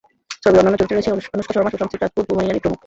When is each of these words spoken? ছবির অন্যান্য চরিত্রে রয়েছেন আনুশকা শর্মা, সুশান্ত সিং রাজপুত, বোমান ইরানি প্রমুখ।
ছবির 0.43 0.59
অন্যান্য 0.59 0.77
চরিত্রে 0.79 0.95
রয়েছেন 0.95 1.13
আনুশকা 1.35 1.53
শর্মা, 1.55 1.71
সুশান্ত 1.73 1.91
সিং 1.93 1.99
রাজপুত, 2.01 2.25
বোমান 2.27 2.45
ইরানি 2.45 2.61
প্রমুখ। 2.63 2.79